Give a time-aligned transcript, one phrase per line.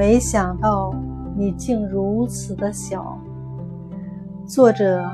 [0.00, 0.94] 没想到
[1.36, 3.18] 你竟如此的小。
[4.46, 5.04] 作者：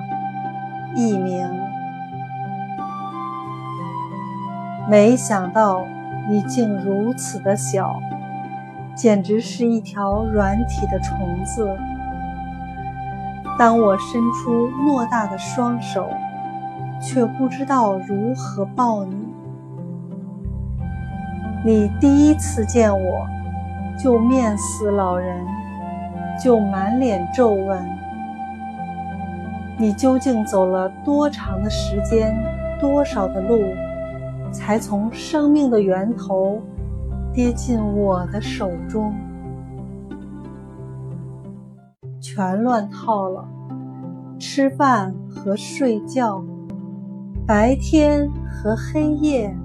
[0.95, 1.45] 佚名。
[4.89, 5.85] 没想到
[6.29, 7.97] 你竟如此的小，
[8.95, 11.69] 简直是一条软体的虫子。
[13.59, 16.09] 当我伸出偌大的双手，
[17.03, 19.17] 却不知道如何抱你。
[21.65, 23.27] 你第一次见我，
[23.99, 25.45] 就面似老人，
[26.43, 27.83] 就满脸皱纹。
[29.79, 32.35] 你究竟走了多长的时间，
[32.79, 33.63] 多少的路，
[34.53, 36.61] 才从生命的源头
[37.33, 39.15] 跌进我的手中？
[42.21, 43.47] 全乱套了，
[44.39, 46.43] 吃饭和睡觉，
[47.47, 49.57] 白天和黑夜，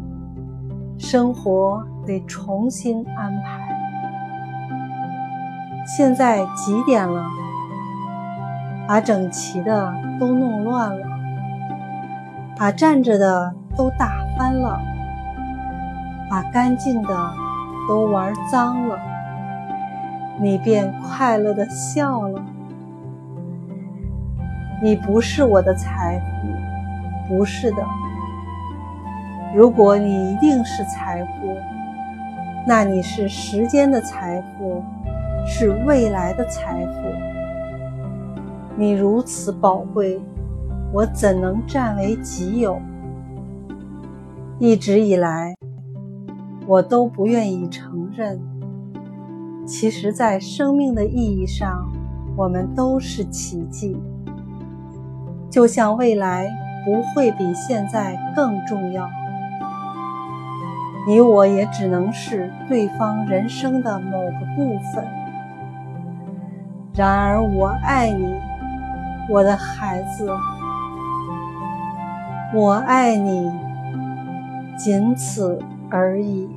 [0.98, 1.86] 生活。
[2.04, 3.61] 得重新安排。
[5.94, 7.26] 现在几点了？
[8.88, 11.06] 把整齐的都弄乱了，
[12.58, 14.80] 把站着的都打翻了，
[16.30, 17.34] 把干净的
[17.90, 18.98] 都玩脏了，
[20.40, 22.42] 你便快乐的笑了。
[24.82, 26.22] 你不是我的财
[27.28, 27.84] 富，不是的。
[29.54, 31.58] 如果你一定是财富。
[32.64, 34.84] 那你是时间的财富，
[35.46, 37.02] 是未来的财富。
[38.78, 40.20] 你如此宝贵，
[40.94, 42.80] 我怎能占为己有？
[44.60, 45.56] 一直以来，
[46.68, 48.40] 我都不愿意承认。
[49.66, 51.92] 其实，在生命的意义上，
[52.36, 53.98] 我们都是奇迹。
[55.50, 56.48] 就像未来
[56.86, 59.10] 不会比现在更重要。
[61.08, 65.21] 你我也只能是对方人生的某个部分。
[66.94, 68.36] 然而，我爱你，
[69.30, 70.30] 我的孩子，
[72.54, 73.50] 我爱你，
[74.78, 75.58] 仅此
[75.90, 76.50] 而已。